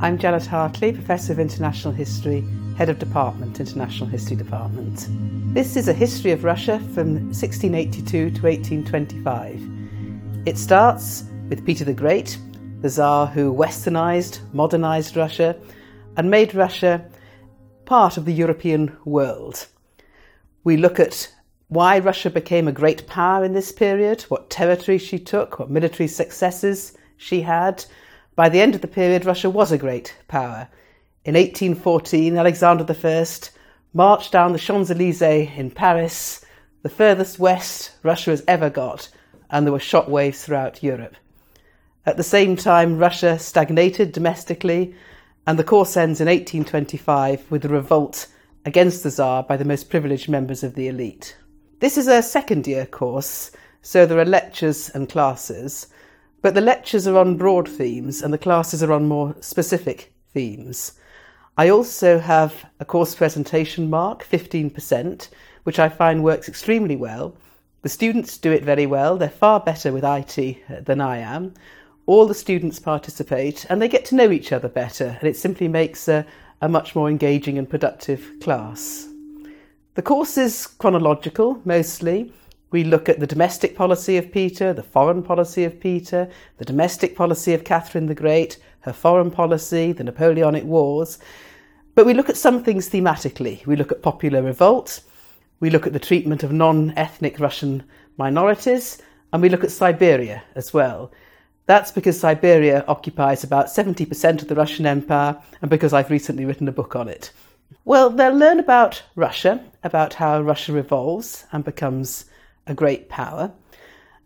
I'm 0.00 0.16
Janet 0.16 0.46
Hartley, 0.46 0.92
Professor 0.92 1.32
of 1.32 1.40
International 1.40 1.92
History, 1.92 2.44
Head 2.76 2.88
of 2.88 3.00
Department, 3.00 3.58
International 3.58 4.08
History 4.08 4.36
Department. 4.36 5.08
This 5.52 5.76
is 5.76 5.88
a 5.88 5.92
history 5.92 6.30
of 6.30 6.44
Russia 6.44 6.78
from 6.94 7.14
1682 7.32 8.30
to 8.30 8.42
1825. 8.42 9.60
It 10.46 10.56
starts 10.56 11.24
with 11.48 11.66
Peter 11.66 11.84
the 11.84 11.92
Great, 11.92 12.38
the 12.80 12.88
Tsar 12.88 13.26
who 13.26 13.52
westernised, 13.52 14.38
modernised 14.54 15.16
Russia, 15.16 15.56
and 16.16 16.30
made 16.30 16.54
Russia 16.54 17.04
part 17.84 18.16
of 18.16 18.24
the 18.24 18.32
European 18.32 18.96
world. 19.04 19.66
We 20.62 20.76
look 20.76 21.00
at 21.00 21.28
why 21.66 21.98
Russia 21.98 22.30
became 22.30 22.68
a 22.68 22.72
great 22.72 23.08
power 23.08 23.42
in 23.42 23.52
this 23.52 23.72
period, 23.72 24.22
what 24.28 24.48
territory 24.48 24.98
she 24.98 25.18
took, 25.18 25.58
what 25.58 25.70
military 25.70 26.06
successes 26.06 26.96
she 27.16 27.40
had, 27.40 27.84
by 28.38 28.48
the 28.48 28.60
end 28.60 28.76
of 28.76 28.82
the 28.82 28.86
period, 28.86 29.24
Russia 29.24 29.50
was 29.50 29.72
a 29.72 29.76
great 29.76 30.16
power. 30.28 30.68
In 31.24 31.34
1814, 31.34 32.38
Alexander 32.38 32.86
I 32.88 33.26
marched 33.92 34.30
down 34.30 34.52
the 34.52 34.60
Champs 34.60 34.92
Elysees 34.92 35.50
in 35.56 35.72
Paris, 35.72 36.44
the 36.82 36.88
furthest 36.88 37.40
west 37.40 37.96
Russia 38.04 38.30
has 38.30 38.44
ever 38.46 38.70
got, 38.70 39.08
and 39.50 39.66
there 39.66 39.72
were 39.72 39.80
shockwaves 39.80 40.44
throughout 40.44 40.84
Europe. 40.84 41.16
At 42.06 42.16
the 42.16 42.22
same 42.22 42.54
time, 42.54 42.96
Russia 42.96 43.40
stagnated 43.40 44.12
domestically, 44.12 44.94
and 45.44 45.58
the 45.58 45.64
course 45.64 45.96
ends 45.96 46.20
in 46.20 46.28
1825 46.28 47.50
with 47.50 47.64
a 47.64 47.68
revolt 47.68 48.28
against 48.64 49.02
the 49.02 49.10
Tsar 49.10 49.42
by 49.42 49.56
the 49.56 49.64
most 49.64 49.90
privileged 49.90 50.28
members 50.28 50.62
of 50.62 50.76
the 50.76 50.86
elite. 50.86 51.36
This 51.80 51.98
is 51.98 52.06
a 52.06 52.22
second 52.22 52.68
year 52.68 52.86
course, 52.86 53.50
so 53.82 54.06
there 54.06 54.20
are 54.20 54.24
lectures 54.24 54.90
and 54.90 55.08
classes. 55.08 55.88
But 56.40 56.54
the 56.54 56.60
lectures 56.60 57.06
are 57.06 57.18
on 57.18 57.36
broad 57.36 57.68
themes 57.68 58.22
and 58.22 58.32
the 58.32 58.38
classes 58.38 58.82
are 58.82 58.92
on 58.92 59.08
more 59.08 59.34
specific 59.40 60.12
themes. 60.32 60.92
I 61.56 61.68
also 61.68 62.20
have 62.20 62.66
a 62.78 62.84
course 62.84 63.16
presentation 63.16 63.90
mark, 63.90 64.24
15%, 64.24 65.28
which 65.64 65.80
I 65.80 65.88
find 65.88 66.22
works 66.22 66.48
extremely 66.48 66.94
well. 66.94 67.34
The 67.82 67.88
students 67.88 68.38
do 68.38 68.52
it 68.52 68.62
very 68.62 68.86
well. 68.86 69.16
They're 69.16 69.28
far 69.28 69.58
better 69.58 69.92
with 69.92 70.04
IT 70.04 70.58
uh, 70.70 70.80
than 70.80 71.00
I 71.00 71.18
am. 71.18 71.54
All 72.06 72.26
the 72.26 72.34
students 72.34 72.78
participate 72.78 73.66
and 73.68 73.82
they 73.82 73.88
get 73.88 74.04
to 74.06 74.14
know 74.14 74.30
each 74.30 74.52
other 74.52 74.68
better, 74.68 75.16
and 75.18 75.28
it 75.28 75.36
simply 75.36 75.66
makes 75.66 76.06
a, 76.06 76.24
a 76.60 76.68
much 76.68 76.94
more 76.94 77.10
engaging 77.10 77.58
and 77.58 77.68
productive 77.68 78.34
class. 78.40 79.08
The 79.94 80.02
course 80.02 80.38
is 80.38 80.68
chronological 80.68 81.60
mostly, 81.64 82.32
we 82.70 82.84
look 82.84 83.08
at 83.08 83.20
the 83.20 83.26
domestic 83.26 83.74
policy 83.74 84.16
of 84.16 84.30
Peter, 84.30 84.72
the 84.72 84.82
foreign 84.82 85.22
policy 85.22 85.64
of 85.64 85.80
Peter, 85.80 86.28
the 86.58 86.64
domestic 86.64 87.16
policy 87.16 87.54
of 87.54 87.64
Catherine 87.64 88.06
the 88.06 88.14
Great, 88.14 88.58
her 88.80 88.92
foreign 88.92 89.30
policy, 89.30 89.92
the 89.92 90.04
Napoleonic 90.04 90.64
Wars. 90.64 91.18
But 91.94 92.06
we 92.06 92.14
look 92.14 92.28
at 92.28 92.36
some 92.36 92.62
things 92.62 92.88
thematically. 92.88 93.64
We 93.66 93.76
look 93.76 93.90
at 93.90 94.02
popular 94.02 94.42
revolt, 94.42 95.00
we 95.60 95.70
look 95.70 95.86
at 95.86 95.92
the 95.92 95.98
treatment 95.98 96.42
of 96.42 96.52
non 96.52 96.92
ethnic 96.96 97.40
Russian 97.40 97.82
minorities, 98.16 99.02
and 99.32 99.42
we 99.42 99.48
look 99.48 99.64
at 99.64 99.72
Siberia 99.72 100.42
as 100.54 100.72
well. 100.72 101.10
That's 101.66 101.90
because 101.90 102.18
Siberia 102.18 102.84
occupies 102.88 103.44
about 103.44 103.66
70% 103.66 104.40
of 104.42 104.48
the 104.48 104.54
Russian 104.54 104.86
Empire, 104.86 105.36
and 105.60 105.70
because 105.70 105.92
I've 105.92 106.10
recently 106.10 106.44
written 106.44 106.68
a 106.68 106.72
book 106.72 106.96
on 106.96 107.08
it. 107.08 107.30
Well, 107.84 108.10
they'll 108.10 108.34
learn 108.34 108.60
about 108.60 109.02
Russia, 109.16 109.64
about 109.82 110.14
how 110.14 110.40
Russia 110.40 110.76
evolves 110.76 111.44
and 111.52 111.64
becomes 111.64 112.26
a 112.68 112.74
great 112.74 113.08
power. 113.08 113.52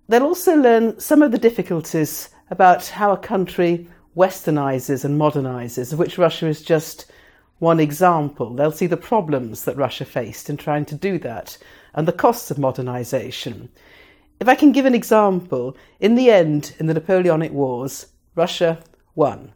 They'll 0.09 0.25
also 0.25 0.57
learn 0.57 0.99
some 1.01 1.23
of 1.23 1.33
the 1.33 1.39
difficulties 1.39 2.29
about 2.51 2.87
how 2.89 3.13
a 3.13 3.17
country 3.17 3.89
westernizes 4.17 5.05
and 5.05 5.19
modernizes, 5.19 5.93
of 5.93 5.99
which 5.99 6.19
Russia 6.19 6.47
is 6.47 6.61
just 6.63 7.11
one 7.61 7.81
example. 7.81 8.55
They'll 8.55 8.73
see 8.73 8.89
the 8.89 8.97
problems 8.97 9.65
that 9.65 9.77
Russia 9.77 10.05
faced 10.05 10.51
in 10.51 10.57
trying 10.57 10.85
to 10.87 10.95
do 10.95 11.19
that 11.21 11.57
and 11.95 12.07
the 12.07 12.13
costs 12.13 12.51
of 12.51 12.59
modernization. 12.59 13.71
If 14.41 14.49
I 14.49 14.55
can 14.55 14.73
give 14.73 14.85
an 14.85 14.95
example, 14.95 15.77
in 16.01 16.17
the 16.17 16.31
end, 16.31 16.75
in 16.79 16.87
the 16.87 16.95
Napoleonic 16.95 17.53
Wars, 17.53 18.07
Russia 18.35 18.83
won. 19.15 19.53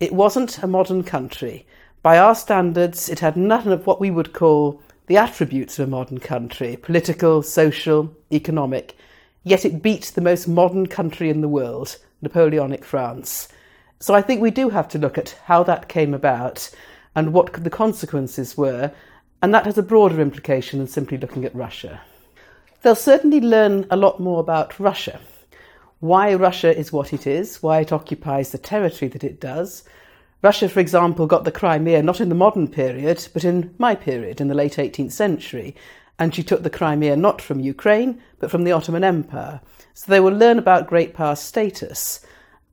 It 0.00 0.12
wasn't 0.12 0.62
a 0.62 0.66
modern 0.66 1.02
country. 1.02 1.66
By 2.02 2.18
our 2.18 2.34
standards, 2.34 3.08
it 3.08 3.20
had 3.20 3.36
none 3.36 3.68
of 3.68 3.86
what 3.86 4.00
we 4.00 4.10
would 4.10 4.32
call 4.32 4.82
the 5.08 5.16
attributes 5.16 5.78
of 5.78 5.88
a 5.88 5.90
modern 5.90 6.20
country 6.20 6.76
political, 6.76 7.42
social, 7.42 8.14
economic, 8.30 8.96
yet 9.42 9.64
it 9.64 9.82
beat 9.82 10.12
the 10.14 10.20
most 10.20 10.46
modern 10.46 10.86
country 10.86 11.30
in 11.30 11.40
the 11.40 11.48
world, 11.48 11.96
Napoleonic 12.22 12.84
France. 12.84 13.48
So 14.00 14.14
I 14.14 14.22
think 14.22 14.40
we 14.40 14.50
do 14.50 14.68
have 14.68 14.86
to 14.88 14.98
look 14.98 15.18
at 15.18 15.36
how 15.46 15.62
that 15.64 15.88
came 15.88 16.14
about 16.14 16.70
and 17.16 17.32
what 17.32 17.52
the 17.64 17.70
consequences 17.70 18.56
were, 18.56 18.92
and 19.42 19.52
that 19.54 19.64
has 19.64 19.78
a 19.78 19.82
broader 19.82 20.20
implication 20.20 20.78
than 20.78 20.86
simply 20.86 21.16
looking 21.16 21.44
at 21.44 21.54
Russia. 21.54 22.00
They'll 22.82 22.94
certainly 22.94 23.40
learn 23.40 23.86
a 23.90 23.96
lot 23.96 24.20
more 24.20 24.40
about 24.40 24.78
Russia, 24.78 25.18
why 26.00 26.34
Russia 26.34 26.76
is 26.76 26.92
what 26.92 27.12
it 27.12 27.26
is, 27.26 27.62
why 27.62 27.80
it 27.80 27.92
occupies 27.92 28.52
the 28.52 28.58
territory 28.58 29.08
that 29.08 29.24
it 29.24 29.40
does, 29.40 29.84
Russia, 30.40 30.68
for 30.68 30.78
example, 30.78 31.26
got 31.26 31.44
the 31.44 31.50
Crimea 31.50 32.02
not 32.02 32.20
in 32.20 32.28
the 32.28 32.34
modern 32.34 32.68
period, 32.68 33.26
but 33.32 33.44
in 33.44 33.74
my 33.78 33.94
period, 33.94 34.40
in 34.40 34.48
the 34.48 34.54
late 34.54 34.76
18th 34.76 35.12
century, 35.12 35.74
and 36.18 36.34
she 36.34 36.42
took 36.44 36.62
the 36.62 36.70
Crimea 36.70 37.16
not 37.16 37.42
from 37.42 37.60
Ukraine, 37.60 38.20
but 38.38 38.50
from 38.50 38.64
the 38.64 38.72
Ottoman 38.72 39.02
Empire. 39.02 39.60
So 39.94 40.10
they 40.10 40.20
will 40.20 40.32
learn 40.32 40.58
about 40.58 40.86
great 40.86 41.12
power 41.12 41.34
status, 41.34 42.24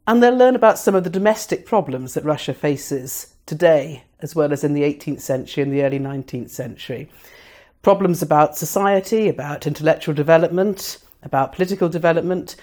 and 0.07 0.21
they'll 0.21 0.35
learn 0.35 0.55
about 0.55 0.77
some 0.77 0.93
of 0.93 1.03
the 1.03 1.09
domestic 1.09 1.65
problems 1.65 2.13
that 2.13 2.23
Russia 2.23 2.53
faces 2.53 3.33
today, 3.47 4.03
as 4.19 4.35
well 4.35 4.53
as 4.53 4.63
in 4.63 4.73
the 4.73 4.83
18th 4.83 5.21
century 5.21 5.63
and 5.63 5.73
the 5.73 5.83
early 5.83 5.99
19th 5.99 6.51
century. 6.51 7.09
Problems 7.81 8.21
about 8.21 8.57
society, 8.57 9.27
about 9.27 9.65
intellectual 9.65 10.13
development, 10.13 10.99
about 11.23 11.53
political 11.53 11.89
development, 11.89 12.55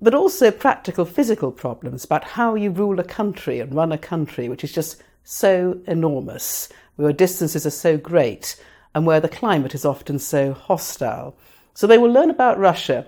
but 0.00 0.14
also 0.14 0.50
practical 0.50 1.04
physical 1.04 1.52
problems 1.52 2.04
about 2.04 2.24
how 2.24 2.54
you 2.54 2.70
rule 2.70 2.98
a 2.98 3.04
country 3.04 3.60
and 3.60 3.74
run 3.74 3.92
a 3.92 3.98
country, 3.98 4.48
which 4.48 4.64
is 4.64 4.72
just 4.72 5.02
so 5.24 5.78
enormous, 5.86 6.68
where 6.96 7.12
distances 7.12 7.66
are 7.66 7.70
so 7.70 7.96
great, 7.96 8.60
and 8.94 9.06
where 9.06 9.20
the 9.20 9.28
climate 9.28 9.74
is 9.74 9.84
often 9.84 10.18
so 10.18 10.52
hostile. 10.52 11.36
So 11.74 11.86
they 11.86 11.98
will 11.98 12.10
learn 12.10 12.30
about 12.30 12.58
Russia, 12.58 13.06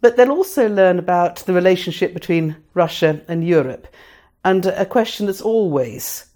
but 0.00 0.16
they'll 0.16 0.30
also 0.30 0.68
learn 0.68 0.98
about 0.98 1.36
the 1.36 1.52
relationship 1.52 2.14
between 2.14 2.56
Russia 2.74 3.20
and 3.28 3.46
Europe, 3.46 3.86
and 4.44 4.66
a 4.66 4.86
question 4.86 5.26
that's 5.26 5.40
always 5.40 6.26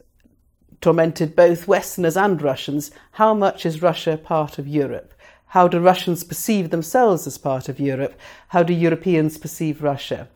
tormented 0.81 1.35
both 1.35 1.67
Westerners 1.67 2.17
and 2.17 2.43
Russians 2.43 2.91
how 3.13 3.33
much 3.33 3.65
is 3.65 3.81
Russia 3.81 4.19
part 4.19 4.59
of 4.59 4.69
Europe? 4.69 5.15
How 5.55 5.69
do 5.69 5.79
Russians 5.79 6.25
perceive 6.25 6.71
themselves 6.71 7.29
as 7.29 7.39
part 7.39 7.69
of 7.69 7.79
Europe? 7.79 8.19
How 8.49 8.65
do 8.65 8.73
Europeans 8.73 9.39
perceive 9.39 9.85
Russia? 9.85 10.27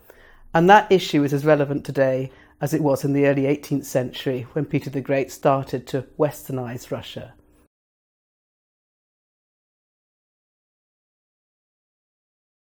And 0.55 0.71
that 0.71 0.93
issue 0.93 1.25
is 1.25 1.33
as 1.33 1.45
relevant 1.45 1.85
today 1.85 2.31
as 2.61 2.73
it 2.73 2.85
was 2.85 3.05
in 3.05 3.15
the 3.15 3.27
early 3.27 3.43
18th 3.43 3.85
century 3.85 4.47
when 4.53 4.65
Peter 4.65 4.91
the 4.91 5.01
Great 5.01 5.33
started 5.33 5.89
to 5.89 6.07
westernize 6.17 6.93
Russia. 6.93 7.35